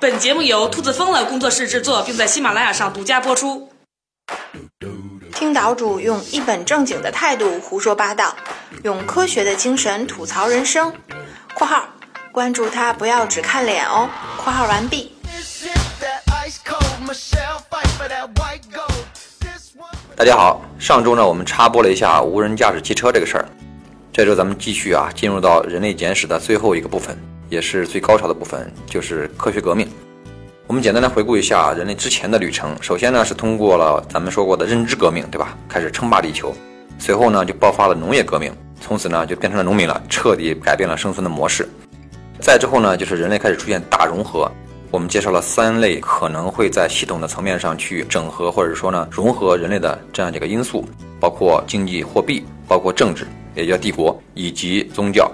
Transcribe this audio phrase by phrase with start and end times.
[0.00, 3.68] 本节目由兔子疯了工作室制作，并在喜马拉雅上独家播出。
[5.34, 8.36] 听岛主用一本正经的态度胡说八道，
[8.84, 10.92] 用科学的精神吐槽人生。
[11.54, 11.88] （括号
[12.30, 14.08] 关注他，不要只看脸哦。
[14.38, 15.12] ）（括号完毕。）
[20.16, 23.48] 大家好，上周呢我们插播了一下无人驾驶汽车这个事儿，
[24.12, 27.16] 这周咱们继续啊进入到人类简史的最后一个部分，
[27.48, 29.88] 也是最高潮的部分，就是科学革命。
[30.66, 35.56] 我们简单来回顾一下人类之前的旅程，首先呢是通过了咱们说过的认知革命，对吧？
[35.68, 36.54] 开始称霸地球，
[36.98, 41.66] 随后呢就爆发了农业革命，从此呢就变成了农民了，彻底改变了生存的模式。
[42.38, 44.50] 再之后呢就是人类开始出现大融合。
[44.90, 50.86] 我们介绍了三类可能会在系统的层面上去整合，或者说呢融合人类的这样几个因素，
[51.18, 55.30] 包括经济、货币，包括政治，也叫帝国，以及宗教。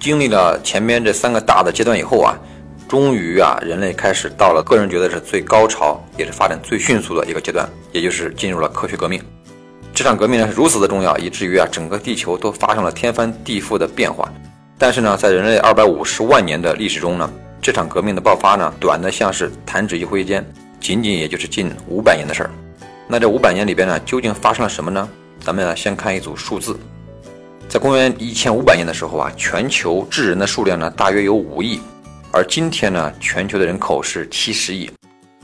[0.00, 2.34] 经历了前面这三个大的阶段以后啊，
[2.88, 9.22] 终于啊，人类开始到了个人觉得是最高潮，也是发展最迅速的一个阶段，也就是进入了科学革命。
[9.92, 14.32] 这场革命呢是如此的重要，以至于啊，整个地球都发生了天翻地覆的变化。
[14.78, 17.30] 但是呢，在人类二百五十万年的历史中呢。
[17.62, 20.42] 这场革命的爆发呢，短的像是弹指一挥间，
[20.80, 22.50] 仅仅也就是近五百年的事儿。
[23.06, 25.06] 那这五百年里边呢，究竟发生了什么呢？
[25.44, 26.74] 咱们呢先看一组数字，
[27.70, 31.80] 在公元一千五百年的时候啊，全球智人的数量呢大约有五亿，
[32.32, 34.90] 而今天呢，全球的人口是七十亿。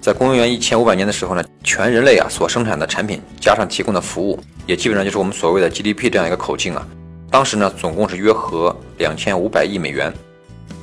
[0.00, 6.84] 在公元一千五百年的时候呢，全人类啊所生产的产品加上提供的服务，也基本上就是我们所谓的 GDP 这样一个口径啊。
[7.30, 10.12] 当时呢，总共是约合两千五百亿美元。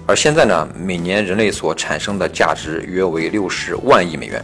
[0.08, 4.42] 而现在呢，每年人类所产生的价值约为六十万亿美元。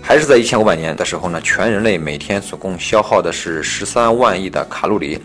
[0.00, 5.18] 还是在一千五百年的时候呢，全人类每天总共消耗的是十三万亿的卡路里。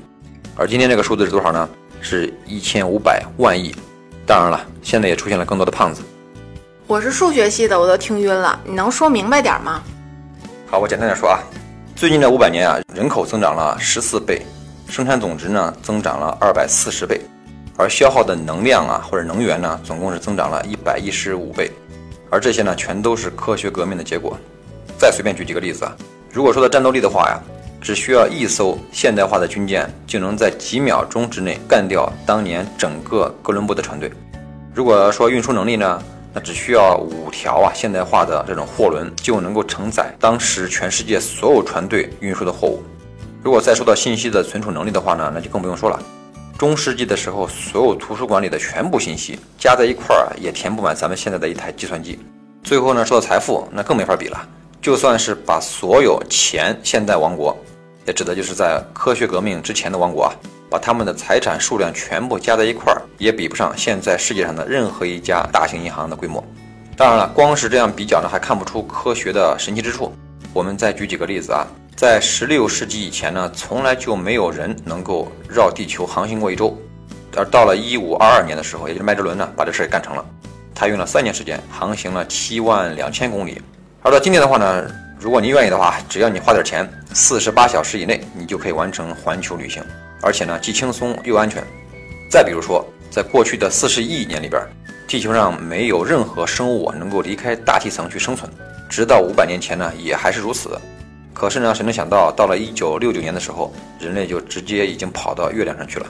[0.59, 1.69] 而今天这个数字是多少呢？
[2.01, 3.73] 是一千五百万亿。
[4.25, 6.01] 当然了，现在也出现了更多的胖子。
[6.85, 8.59] 我是数学系的，我都听晕了。
[8.65, 9.81] 你能说明白点吗？
[10.69, 11.39] 好，我简单点说啊。
[11.95, 14.45] 最近这五百年啊，人口增长了十四倍，
[14.89, 17.21] 生产总值呢增长了二百四十倍。
[17.77, 21.71] 而消耗的能量啊，或者能源呢，总共是增长了一百一十五倍，
[22.29, 24.37] 而这些呢，全都是科学革命的结果。
[24.97, 25.95] 再随便举几个例子啊，
[26.33, 27.39] 如果说到战斗力的话呀，
[27.81, 34.11] 只需要一艘现代化的军舰就能在几秒钟之内干掉当年整个哥伦布的船队。
[34.73, 36.01] 如果说运输能力呢，
[36.33, 42.83] 那只需要五条啊现代化的这种货轮就能够承载当时全世界所有船队运输的货物。
[43.41, 45.99] 如果再说到信息的存储能力的话呢，那就更不用说了。
[46.57, 52.19] 中世纪的时候，所有图书馆里的全部信息加在一块儿也填不满咱们现在的一台计算机。
[52.61, 54.47] 最后呢，说到财富，那更没法比了。
[54.81, 57.57] 就算是把所有前现代王国，
[58.05, 60.31] 也指的就是在科学革命之前的王国啊，
[60.69, 66.43] 把他们的财产数量全部加在一块儿，也比不上现在世界上的任何一家大型银行的规模。
[66.95, 70.13] 当然了，光是这样比较呢，还看不出科学的神奇之处。
[70.53, 71.67] 我们再举几个例子啊。
[71.95, 76.77] 在十六世纪以前呢，从来就没有人能够绕地球航行过一周。
[77.35, 80.25] 而到了一五二二年的时候，也就是麦哲伦呢，把这事儿干成了。
[80.73, 83.61] 他用了三年时间，航行了七万两千公里。
[84.01, 84.89] 而到今天的话呢，
[85.19, 89.83] 如果您愿意的话，只要你花点钱，四十八小时以内，你就可以完成环球旅行，
[90.21, 91.61] 而且呢，既轻松又安全。
[92.31, 94.61] 再比如说，在过去的四十亿年里边，
[95.05, 98.49] 地球上没有任何生物能够离开大气层去生存，
[98.89, 100.79] 直到五百年前呢，也还是如此。
[101.33, 106.05] 可是呢，谁能想到，到了一九六九年的时候，人类就直接已经跑到月亮上去了。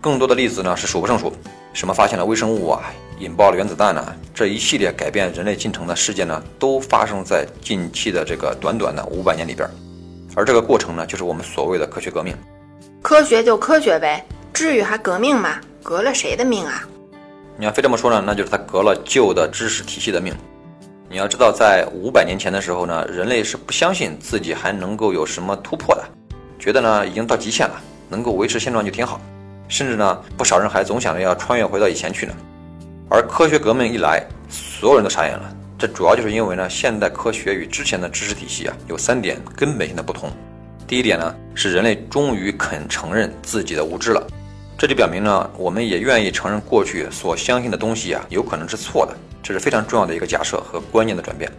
[0.00, 1.32] 更多的例子呢是数不胜数，
[1.72, 9.68] 什么发现了微生物啊，引爆了原子弹呢，这一系列改变人类进程的事件呢，都发生在近期的这个短短的五百年里边。
[10.34, 12.36] 而这个过程呢，就是我们所谓的科学革命。
[13.02, 15.58] 科学就科学呗，至于还革命吗？
[15.82, 16.82] 革了谁的命啊？
[17.58, 20.34] 你要非这么说呢，那就是他革了旧的知识体系的命。
[21.10, 26.04] 你要知道，在五百年前的时候呢，人类是不相信自己还能够有什么突破的，
[26.58, 27.78] 觉得呢已经到极限了，
[28.08, 29.20] 能够维持现状就挺好，
[29.68, 32.34] 甚至呢不少人还总想着要穿越回到以前去呢。
[33.08, 35.56] 而科学革命一来，所有人都傻眼了。
[35.78, 40.30] 这主要就是因为呢，现代科学与之前的知识体系啊有三点根本性的不同。
[40.86, 44.26] 第一点呢，是人类终于肯承认自己的无知了，
[44.78, 49.16] 这就表明呢，我们也愿意承认过去所相信的东西啊有可能是错的。
[49.42, 51.50] 这是非常重要的一个假设和观念的转变。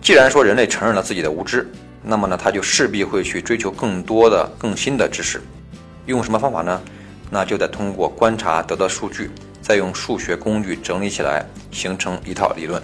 [0.00, 1.70] 既然说人类承认了自己的无知，
[2.02, 5.42] 那么呢，他就势必会去追求更多的、更新的知识。
[6.06, 6.80] 用什么方法呢？
[7.30, 9.30] 那就得通过观察得到数据，
[9.60, 12.82] 再用数学工具整理起来，形成一套理论。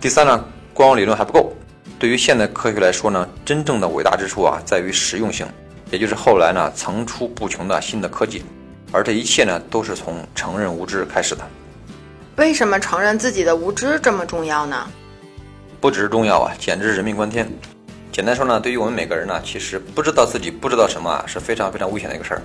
[0.00, 0.44] 第三呢，
[0.74, 1.52] 光理论还不够。
[1.98, 5.46] 对于现代科学来说呢，真正的伟大之处啊，在于实用性，
[5.90, 8.42] 也就是后来呢层出不穷的新的科技。
[8.92, 11.42] 而这一切呢，都是从承认无知开始的。
[12.36, 14.88] 为什么承认自己的无知这么重要呢？
[15.80, 17.46] 不只是重要啊，简直是人命关天。
[18.10, 22.42] 简单说呢，对于我们每个人呢，其实不知道自己不知道什么啊，是非常非常危险的一个事儿。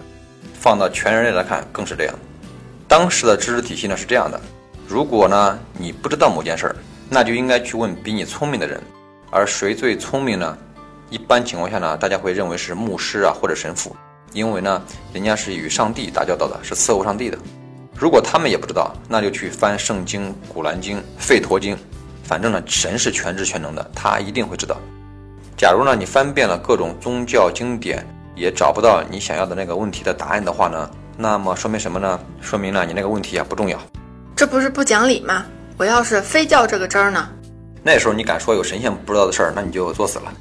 [0.66, 2.16] 放到全人类来看，更是这样。
[2.88, 4.42] 当时的知识体系呢是这样的：
[4.88, 6.76] 如果呢你不知道某件事儿，
[7.08, 8.82] 那就应该去问比你聪明的人。
[9.30, 10.58] 而谁最聪明呢？
[11.12, 13.96] 一般情况下呢，大家会认为是牧师啊或者神父，
[14.34, 14.82] 因为呢
[15.14, 17.38] 人家是与上帝打交道的，是伺候上帝的。
[17.96, 21.78] 如果他们也不知道，那就去翻圣经、古兰经、吠陀经，
[22.24, 24.78] 反正呢神是全知全能的，他一定会知道。
[25.56, 28.04] 假如呢，你翻遍了各种宗教经典，
[28.36, 32.20] 也找不到你想要的那个问题的答案的话呢，那么说明什么呢？
[32.42, 33.80] 说明呢，你那个问题啊不重要。
[34.36, 35.46] 这不是不讲理吗？
[35.78, 37.30] 我要是非较这个真儿呢？
[37.82, 40.34] 那时候你敢说有神仙不知道的事儿，那你就作死了。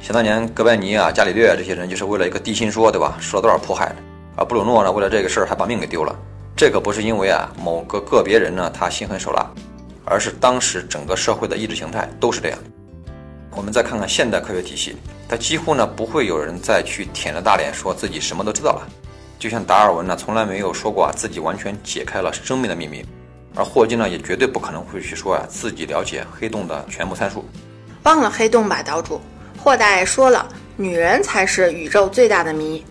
[0.00, 3.16] 想当年哥白尼啊、伽利略啊这些人，就是为了一个地心说，对吧？
[3.20, 3.96] 受了多少迫害呢？
[4.36, 6.14] 而布鲁诺呢，为了这个事儿还把命给丢了。
[6.56, 9.46] 这可不是因为啊某个个别人呢他心狠手辣，
[10.04, 12.58] 而是当时整个社会的意识形态都是这样。
[13.56, 14.96] 我们再看看现代科学体系，
[15.28, 18.88] 它几乎呢不会有人再去舔着大脸说自己什么都知道了。
[19.38, 23.04] 就像达尔文呢从来没有说过啊自己完全解开了生命的秘密，
[23.54, 27.44] 而霍金呢也绝对不可能会去说啊自己了解黑洞的全部参数。
[28.04, 29.20] 忘了黑洞吧，岛主。
[29.56, 32.84] 霍大爷说了，女人才是宇宙最大的谜。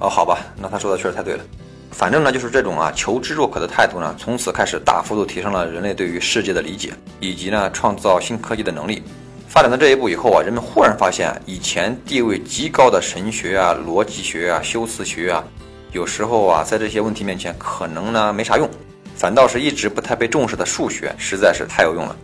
[0.00, 1.44] 哦，好吧，那他说的确实太对了。
[1.92, 9.02] 反正呢就是这种啊求知若渴的态度呢，从此开始大幅度提升了人类对于世界的理解，以及呢创造新科技的能力。
[9.50, 15.42] 发展到这一步以后啊，人们忽然发现，以前地位极高的神学啊、逻辑学啊、修辞学啊，
[15.90, 18.70] 有时候啊，在这些问题面前，可能呢没啥用，
[19.16, 22.14] 反倒是一直不太被重视的数学，实在是太有用了。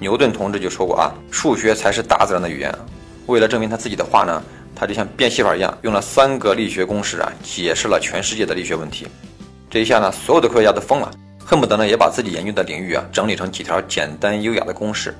[0.00, 2.74] 牛顿同志就说过啊，数学才是大自然的语言。
[3.26, 4.42] 为了证明他自己的话呢，
[4.74, 9.06] 他就像变戏法一样，用了三个力学公式啊，解释了全世界的力学问题。
[9.70, 11.08] 这一下呢，所有的科学家都疯了，
[11.38, 15.14] 恨不得呢也把自己研究的领域啊，整理成几条简单优雅的公式。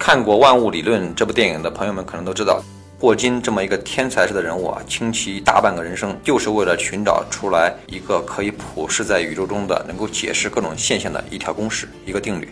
[0.00, 2.64] 看过《万物理论》这部电影的朋友们可能都知道，
[2.98, 12.48] 霍金这么一个天才式的人物啊，倾其大半个人生就是为了寻找出来一个可以普世在宇宙中的、能够解释各种现象的一条公式、一个定律。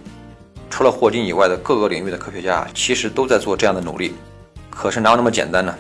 [0.69, 4.13] 除了霍金以外的各个领域的科学家，其实都在做这样的努力。
[4.69, 5.75] 可是哪有那么简单呢？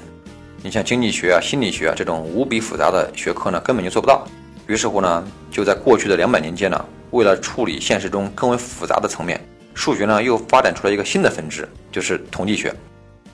[0.63, 4.27] 你像经济学啊、心理学啊这种无比复杂的学科呢，根本就做不到。
[4.67, 9.39] 于是乎呢，就在过去的两百年间呢，为了处理现实中更为复杂的层面。
[9.79, 12.75] 数学呢，又发展出了一个新的分支，就是统计学。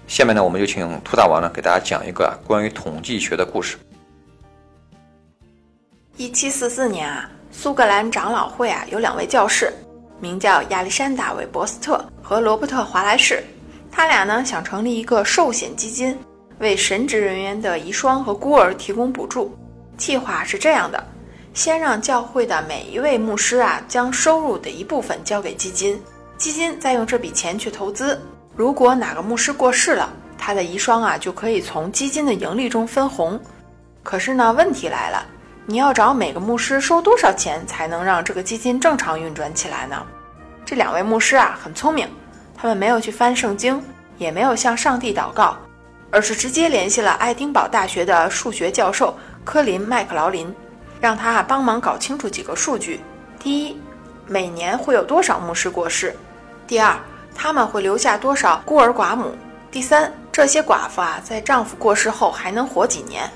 [0.07, 3.79] 下面呢，我们就请兔大王呢，给大家讲一个关于统计学的故事。
[6.19, 9.73] 一七四四年啊，苏格兰长老会啊，有两位教士，
[10.21, 13.43] 名叫亚历山大·韦伯斯特和罗伯特·华莱士。
[13.91, 16.15] 他俩呢，想成立一个寿险基金，
[16.59, 19.57] 为神职人员的遗孀和孤儿提供补助。
[19.97, 21.03] 计划是这样的：
[21.55, 25.99] 先让教会的每一位牧师啊，将收入的一部分交给基金。
[26.37, 28.21] 基金再用这笔钱去投资，
[28.57, 33.41] 如果哪个牧师过世了，他的遗孀啊就可以从基金的盈利中分红。
[34.03, 35.25] 可是呢，问题来了，
[35.65, 40.05] 你要找每个牧师收多少钱才能让这个基金正常运转起来呢？
[40.67, 42.09] 这两位牧师啊很聪明，
[42.55, 43.83] 他们没有去翻圣经，
[44.19, 45.57] 也没有向上帝祷告，
[46.11, 50.55] 而是直接联系了爱丁堡大学的数学教授科林麦克劳林，
[51.01, 53.01] 让他啊帮忙搞清楚几个数据。
[53.39, 53.81] 第一，
[54.27, 56.15] 每年会有多少牧师过世？
[56.67, 56.99] 第二，
[57.35, 59.37] 他们会留下多少孤儿寡母？
[59.71, 63.31] 第三，这些寡妇啊，在丈夫过世后还能活几年？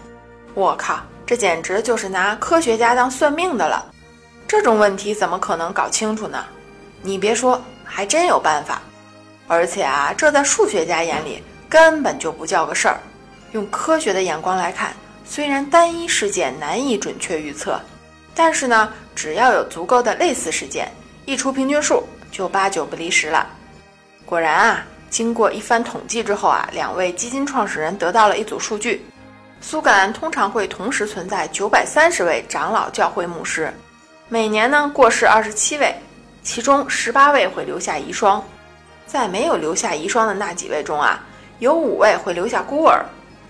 [0.54, 3.84] 我靠，这简直就是拿科学家当算命的了！
[4.46, 6.42] 这种问题怎么可能搞清楚呢？
[7.02, 8.80] 你别说，还真有办法。
[9.46, 12.98] 而且啊，这在数学家眼里根本就不叫个事儿。
[13.52, 14.92] 用科学的眼光来看，
[15.24, 17.78] 虽然单一事件难以准确预测，
[18.34, 20.90] 但是呢，只要有足够的类似事件，
[21.26, 22.04] 一除平均数。
[22.30, 23.46] 就八九不离十了。
[24.24, 29.04] 果然啊，经过一番统计之后啊，两位基金创始人得到了一组数据：
[29.60, 33.72] 苏格兰通常会同时存在九百三十位长老教会牧师，
[34.28, 35.94] 每年呢过世二十七位，
[36.42, 38.40] 其中十八位会留下遗孀，
[39.06, 41.24] 在没有留下遗孀的那几位中啊，
[41.58, 43.02] 有五位会留下孤儿，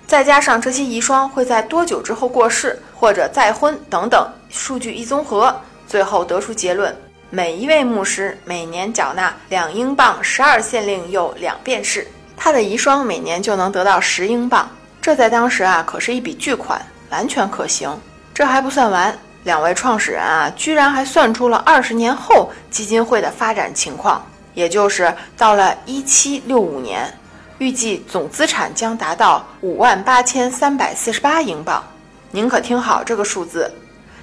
[0.07, 5.55] 再加上这些遗孀会在多久之后过世或者再婚等等，数据一综合，
[5.89, 6.97] 最后得出结论。
[7.31, 14.67] 每一位牧师每年缴纳两英镑十二县令又两便士，他的遗孀每年就能得到十英镑，
[15.03, 16.81] 这在当时啊可是一笔巨款，
[17.11, 17.95] 完全可行。
[18.33, 27.13] 这还不算完，两位创始人啊居然还算出了二十年后基金会的发展情况，也就是到了一七六五年，
[27.59, 31.85] 预计总资产将达到五万八千三百四十八英镑。
[32.31, 33.71] 您可听好这个数字，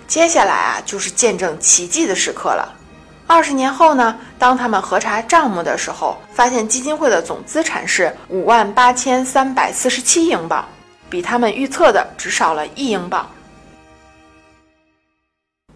[0.08, 2.74] 接下来啊就是见证奇迹的时刻了。
[3.28, 10.64] 二十年后呢，当他们核查账目的时候，发现基金会的总资产是五万八千三百四十七英镑，
[11.10, 13.28] 比他们预测的只少了一英镑。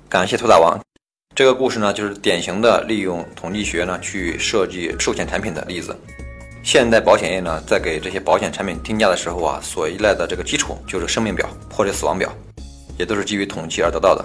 [0.07, 0.79] 感谢兔大王。
[1.35, 5.97] 这个故事呢，就是典型的利用统计学呢去设计寿险产品的例子。
[6.61, 12.31] 现代保险业呢，在给这些保险产品定价的时候啊，所依赖的这个基础就是生命表或者死亡表，
[12.97, 14.23] 也都是基于统计而得到的。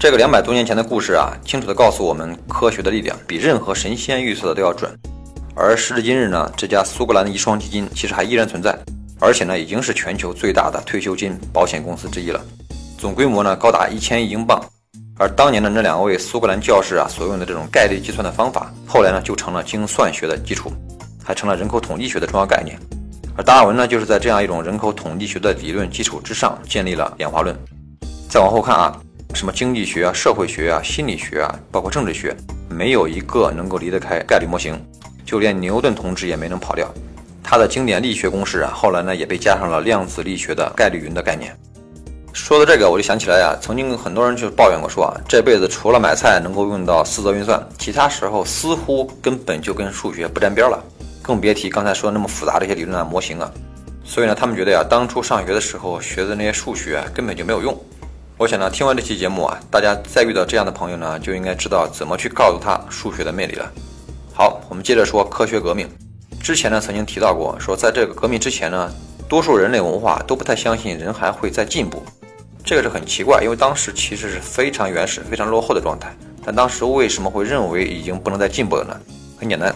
[0.00, 4.90] 这个两百多年前的故事啊，清楚地告诉我们，科学的力量比任何神仙预测的都要准。
[5.54, 8.74] 而时至今日呢，这家苏格兰的遗孀基金其实还依然存在，
[9.18, 12.42] 而且呢，已经是全球最大的退休金保险公司之一了，
[12.96, 14.58] 总规模呢高达一千亿英镑。
[15.18, 20.72] 而当年的那两位苏格兰教士啊，所用的这种概率计算的方法，后来呢就成了精算学的基础，
[21.22, 22.74] 还成了人口统计学的重要概念。
[23.36, 27.54] 而达尔文呢，就是在这样一种人口统计学的理论基础之上，建立了演化论。
[28.30, 28.98] 再往后看啊，
[29.34, 32.36] 什么经济学啊、社会学啊、心理学啊，包括政治学，
[32.68, 34.78] 没有一个能够离得开概率模型，
[35.24, 36.92] 就连牛顿同志也没能跑掉。
[37.42, 41.56] 他的经典力学公式啊，后来呢也被加上了量子力学的概率云的概念。
[42.32, 50.80] 说到这个，我就想起来呀，曾经很多人就抱怨过，说啊，这辈子除了买菜能够用到四则运算，其他时候似乎根本就跟数学不沾边了，
[51.22, 53.50] 更别提刚才说的那么复杂这些理论啊、模型啊。
[54.04, 57.76] 所以呢，他们觉得呀，当初上学的时候学的那些数学根本就没有用。
[58.40, 63.70] 我想呢，听完这期节目啊，大家再遇到这样的朋友呢，就应该知道怎么去告诉他数学的魅力了。
[64.32, 65.86] 好，我们接着说科学革命。
[66.42, 68.90] 之前呢，曾经提到过，说在这个革命之前呢，
[69.28, 72.02] 多数人类文化都不太相信人还会再进步。
[72.64, 76.10] 这个是很奇怪，因为当时其实是非常原始、非常落后的状态。
[76.42, 78.98] 但当时为什么会认为已经不能再进步了呢？
[79.38, 79.70] 很简单，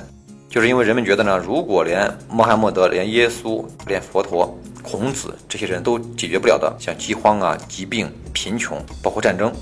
[0.48, 4.58] 就是因为人们觉得呢，如果连穆罕默德、连耶稣、连佛陀、
[4.96, 9.52] 孔子这些人都解决不了的，像饥荒啊、疾病、贫穷，包括战争，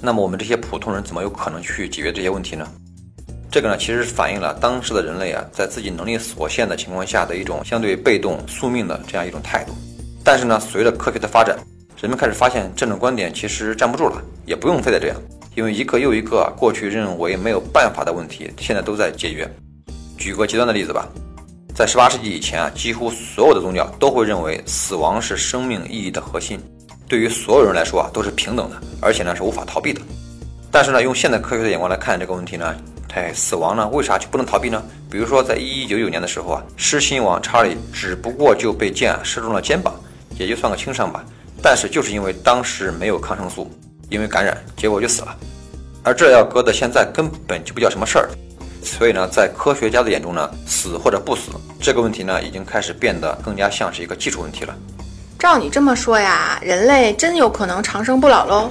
[0.00, 2.66] 那么我们这些普通人怎么有可能去解决这些问题呢？
[3.50, 9.72] 这个呢，其实反映了当时的人类啊，在自己能力所限的情况下的一种相对被动、宿命的这样一种态度。
[10.22, 11.56] 但是呢，随着科学的发展，
[12.00, 15.16] 人们开始发现这种观点其实站不住了，也不用非得这样，
[15.54, 19.48] 因为一个又一个过去认为没有办法的问题，现在都在解决。
[20.18, 21.08] 举个极端的例子吧，
[21.76, 26.58] 在18世纪以前啊，几乎所有的宗教都会认为死亡是生命意义的核心，
[27.06, 30.00] 对于所有人来说啊都是平等的，而且呢是无法逃避的。
[30.70, 32.74] 但是呢，用现代科学的眼光来看这个问题呢，
[33.12, 34.82] 哎，死亡呢为啥就不能逃避呢？
[35.10, 39.94] 比如说在1199年的时候啊，狮心王查理只不过就被箭射中了肩膀，
[40.38, 41.22] 也就算个轻伤吧。
[41.62, 43.70] 但是就是因为当时没有抗生素，
[44.08, 45.36] 因为感染，结果就死了。
[46.02, 48.30] 而这要搁到现在，根本就不叫什么事儿。
[48.86, 51.50] 所以呢，在科学家的眼中呢，死或者不死
[51.80, 54.74] 这个问题呢，已经开始变得更加像是一个技术问题了。
[55.38, 58.70] 照你这么说呀，人类真有可能长生不老喽？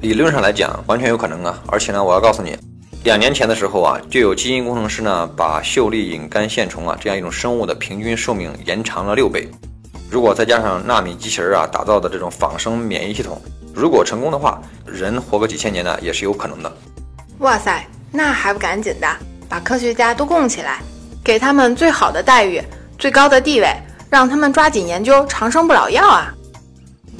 [0.00, 1.62] 理论上来讲，完全有可能啊。
[1.68, 2.56] 而且呢，我要告诉你，
[3.04, 9.48] 两年前的时候啊，就有基因工程师呢，把秀丽隐肝线虫啊这样一种生物的平均寿命延长了六倍。
[10.10, 13.40] 如果再加上纳米机器人啊打造的这种仿生免疫系统，
[13.72, 16.72] 如果成功的话，人活个几千年呢也是有可能的。
[17.38, 19.08] 哇塞，那还不赶紧的
[19.48, 20.80] 把科学家都供起来，
[21.22, 22.62] 给他们最好的待遇、
[22.98, 23.72] 最高的地位，
[24.10, 26.34] 让他们抓紧研究长生不老药啊！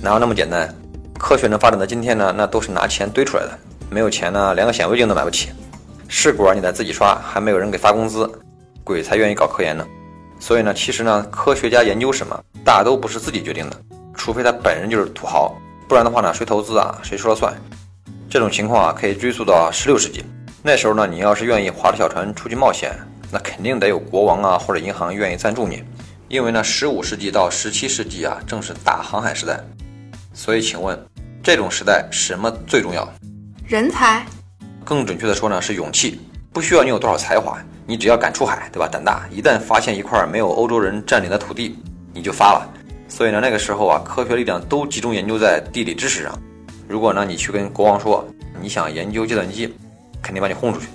[0.03, 0.73] 哪有那么简单？
[1.19, 3.59] 科学能发展到今天呢，那都是拿钱堆出来的。
[3.91, 5.51] 没有钱呢，连个显微镜都买不起。
[6.09, 8.31] 试管你得自己刷，还没有人给发工资，
[8.83, 9.87] 鬼才愿意搞科研呢。
[10.39, 13.77] 所以呢，其实呢，科学家研究什么，大都不是自己决定的，
[14.15, 15.55] 除非他本人就是土豪，
[15.87, 17.55] 不然的话呢，谁投资啊，谁说了算。
[18.31, 20.25] 这种情况啊，可以追溯到十六世纪，
[20.63, 22.93] 那时候呢，你要是愿意划着小船出去冒险，
[23.33, 25.83] 那肯定得有国王啊或者银行愿意赞助你，
[26.29, 29.59] 因为呢，十五世纪到十七世纪啊，正是大航海时代。
[30.35, 30.99] 所以，请问，
[31.43, 33.11] 这种时代什么最重要？
[33.67, 34.25] 人才。
[34.85, 36.21] 更准确的说呢，是勇气。
[36.53, 37.59] 不需要你有多少才华。
[37.87, 38.87] 你只要敢出海，对吧？
[38.87, 41.77] 胆大，一旦发现一块没有欧洲人占领的土地，
[42.13, 42.71] 你就发了。
[43.09, 46.39] 所以呢，那个时候啊，科学力量都集中研究在地理知识上。
[46.87, 48.25] 如果呢，你去跟国王说
[48.61, 49.75] 你想研究计算机，
[50.23, 50.87] 肯定把你轰出去。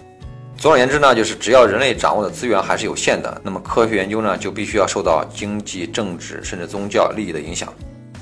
[0.58, 7.72] 总而言之呢，就是只要人类掌握的资源还是有限的，那么科学研究呢，就必须要受到经济、政治甚至宗教利益的影响。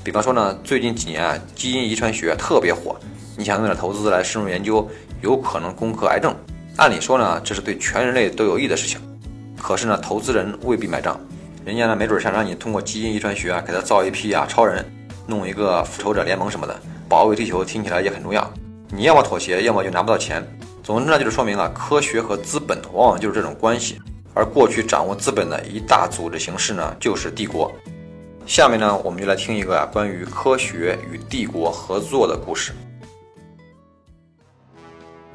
[0.04, 2.96] 比方说呢，最近几年啊，基因遗传学特别火，
[3.38, 4.90] 你想用点投资来深入研究，
[5.22, 6.36] 有可能攻克癌症。
[6.78, 9.00] 按理说呢，这是对全人类都有益的事情，
[9.62, 11.20] 可是呢，投资人未必买账，
[11.64, 14.84] 人家呢没准想让你通过基因遗传学啊，给他造一批啊超人，
[15.28, 16.76] 弄一个复仇者联盟什么的，
[17.08, 18.52] 保卫地球，听起来也很重要。
[18.90, 20.44] 你要么妥协，要么就拿不到钱。
[20.84, 24.00] 总之呢，就是说明了科学和资本往往就是这种关系。
[24.34, 27.72] 而过去掌握资本的一大组织形式呢，就是帝国。
[28.46, 32.74] 下面呢，我们就来听一个啊关于科学与帝国合作的故事。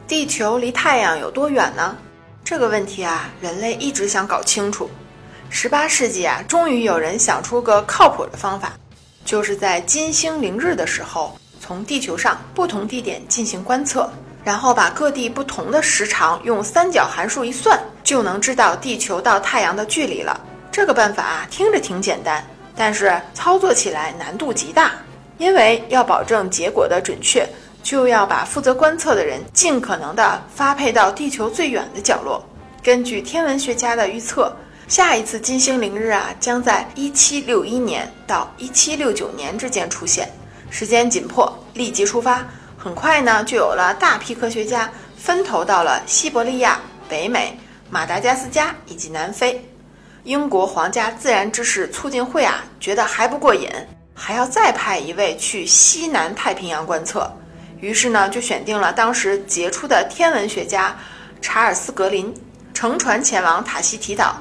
[0.07, 1.97] 地球离太阳有多远呢？
[2.45, 4.91] 这个问题啊，人类一直想搞清楚。
[5.49, 8.73] 十八世纪啊，终于有人想出个靠谱的方法，
[9.25, 14.11] 就是在金星凌日的时候，从地球上不同地点进行观测，
[14.49, 20.41] 然后把各地不同的时长用三角函数一算，就能知道地球到太阳的距离了。
[20.73, 22.43] 这个办法啊，听着挺简单，
[22.75, 24.93] 但是操作起来难度极大，
[25.37, 27.47] 因为要保证结果的准确，
[27.83, 32.43] 就要把负责观测的人尽可能的发配到地球最远的角落。
[32.83, 34.51] 根据天文学家的预测，
[34.89, 40.27] 下一次金星凌日啊，将在一七六一年到一七六九年之间出现，
[40.71, 42.43] 时间紧迫，立即出发。
[42.79, 47.59] 很快呢，就有了大批科学家分头到了西伯利亚、北美、
[47.91, 49.69] 马达加斯加以及南非。
[50.23, 53.69] 英国皇家自然知识促进会啊，觉得还不过瘾，
[54.15, 57.29] 还要再派一位去西南太平洋观测。
[57.81, 60.97] 于是呢，就选定了当时杰出的天文学家
[61.41, 62.33] 查尔斯·格林，
[62.73, 64.37] 乘船前往塔希提岛。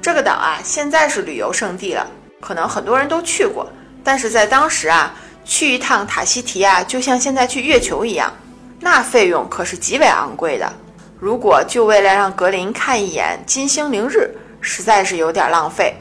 [0.00, 2.06] 这个岛啊，现在是旅游胜地了，
[2.40, 3.70] 可能很多人都去过。
[4.04, 8.32] 但是在当时啊，去一趟塔希提啊，就像现在去月球一样，
[8.80, 10.72] 那费用可是极为昂贵的。
[11.18, 14.30] 如果就为了让格林看一眼金星凌日，
[14.60, 15.94] 实在是有点浪费。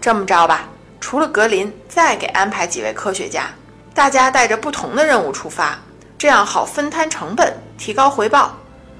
[0.00, 0.68] 这么着吧，
[1.00, 3.46] 除了格林，再给安排几位科学家，
[3.92, 5.78] 大家带着不同的任务出发，
[6.16, 8.56] 这样好分摊成本，提高回报。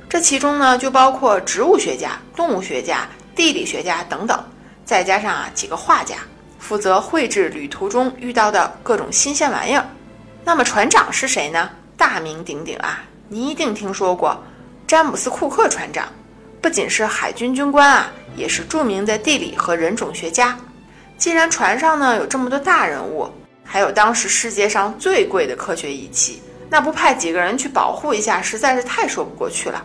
[0.09, 4.45] 这其中呢，就包括植物学家、动物学家、地理学家等等，
[4.85, 6.17] 再加上啊几个画家，
[6.61, 9.85] 负责绘制旅途中遇到的各种新鲜玩意儿。
[10.45, 11.69] 那么船长是谁呢？
[11.97, 14.41] 大名鼎鼎啊，你一定听说过，
[14.87, 16.07] 詹姆斯·库克船长。
[16.63, 20.57] 不仅是海军军官啊，也是著名的地理和人种学家。
[21.17, 23.29] 既然船上呢有这么多大人物，
[23.65, 29.85] 还有当时世界上最贵的科学仪器，那不派几个人去保护一下，实在是太说不过去了。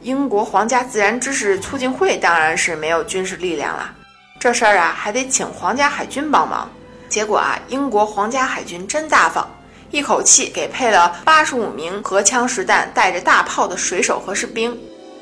[0.00, 3.94] 英国皇家自然知识促进会当然是没有军事力量了，
[4.42, 6.68] 这事儿啊还得请皇家海军帮忙。
[7.08, 9.48] 结果啊，英国皇家海军真大方，
[9.92, 14.76] 一口气给配了八十五名荷枪实弹、带着大炮的水手和士兵。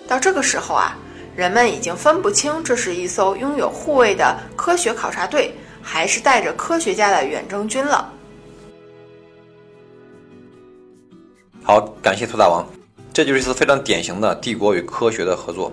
[0.08, 0.96] 到这个时候啊，
[1.36, 8.10] 人们已经分不清这是一艘拥有护卫的科学考察队，还是带着科学家的远征军了。
[11.62, 12.66] 好，感谢兔大王，
[13.12, 15.70] 这就是一次非常典型的帝国与科学的合作。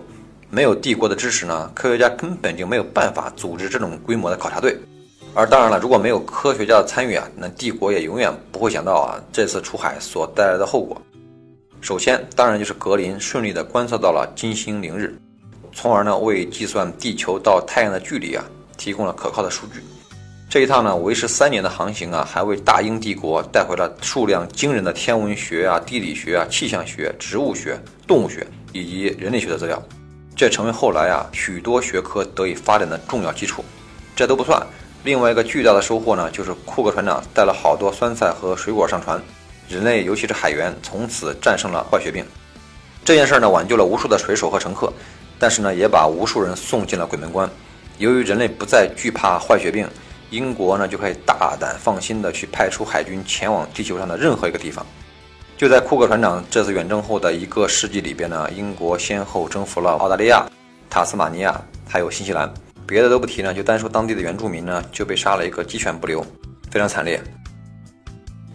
[0.49, 4.77] 没有帝国的支持呢，科学家根本就没有办法组织这种规模的考察队。
[5.33, 10.99] 而当然了，如果没有科学家的参与啊，那帝国也永远不会想到啊这次出海所带来的后果。
[11.79, 15.15] 首先，当然就是格林顺利地观测到了金星凌日，
[15.73, 18.43] 从而呢为计算地球到太阳的距离啊
[18.77, 19.81] 提供了可靠的数据。
[20.49, 29.79] 这一趟呢为时三年的航行啊，还为大英帝国带回了数量惊人的天文学啊、地理学啊、气象学、植物学、动物学以及人类学的资料，
[30.37, 33.65] 这成为后来啊许多学科得以发展的重要基础。
[34.15, 34.61] 这都不算，
[35.03, 39.19] 另外一个巨大的收获呢，就是库克船长带了好多酸菜和水果上船。
[39.67, 42.23] 人类，尤其是海员，从此战胜了坏血病。
[43.03, 44.93] 这件事呢，挽救了无数的水手和乘客，
[45.39, 47.49] 但是呢，也把无数人送进了鬼门关。
[47.97, 49.89] 由于人类不再惧怕坏血病，
[50.29, 54.85] 英国呢就可以大胆放心的去派出海军前往地球上的任何一个地方。
[55.57, 60.45] 就在库克船长这次远征后的一个世纪里边呢，英国先后征服了澳大利亚、
[60.87, 62.47] 塔斯马尼亚，还有新西兰。
[62.85, 66.23] 别的都不提呢，就单说当地的原住民呢，就被杀了一个鸡犬不留，
[66.69, 67.19] 非常惨烈。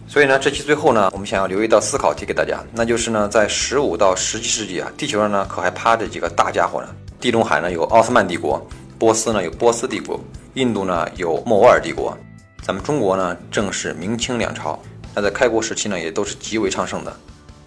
[0.07, 6.87] 所以呢，这期最后呢，我们想要留一道思考题给大家，那就是呢，在十五到十七世纪啊，地球上呢可还趴着几个大家伙呢？
[7.19, 8.65] 地中海呢有奥斯曼帝国，
[8.97, 10.17] 波斯呢有波斯帝国，
[10.53, 12.17] 印度呢有莫卧儿帝国，
[12.61, 14.79] 咱们中国呢正是明清两朝，
[15.15, 17.15] 那在开国时期呢也都是极为昌盛的。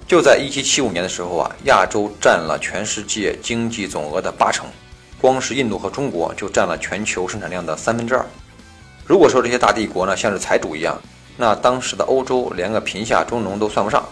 [0.06, 4.66] 就在一七七五年的时候啊，亚洲占了全世界经济总额的八成，
[5.20, 8.24] 光是印度和中国就占了全球生产量的三分之二。
[9.04, 11.00] 如果说这些大帝国呢像是财主一样，
[11.36, 14.04] 那当时的欧洲连个贫下中农都算不上，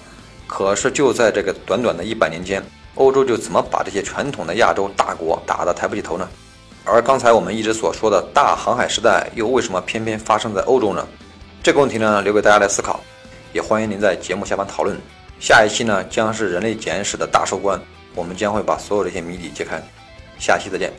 [0.47, 2.63] 可是就在这个短短的一百年间，
[2.97, 6.29] 欧洲就怎么把这些传统的亚洲大国打得抬不起头呢？
[6.85, 11.07] 而刚才我们一直所说的大航海时代又为什么偏偏发生在欧洲呢？
[11.63, 13.01] 这个问题呢，留给大家来思考，
[13.55, 14.99] 也欢迎您在节目下方讨论。
[15.39, 17.81] 下一期呢，将是人类简史的大收官，
[18.15, 19.81] 我们将会把所有这些谜底揭开。
[20.41, 20.93] 下期再见。